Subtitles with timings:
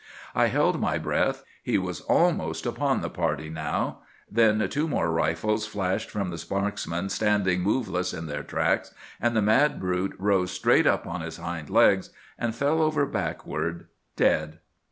[0.33, 1.43] I held my breath.
[1.61, 3.99] He was almost upon the party now.
[4.31, 8.91] Then two more rifles flashed from the marksmen standing moveless in their tracks,
[9.21, 12.09] and the mad brute rose straight up on his hind legs,
[12.39, 14.57] and fell over backward, dead.